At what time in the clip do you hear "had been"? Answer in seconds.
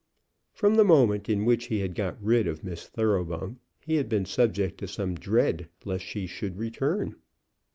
3.97-4.25